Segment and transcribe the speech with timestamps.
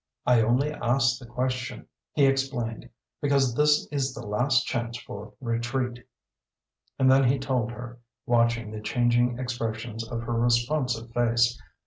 [0.25, 2.89] I only asked the question," he explained,
[3.21, 6.07] "because this is the last chance for retreat."
[6.97, 11.55] And then he told her, watching the changing expressions of her responsive face.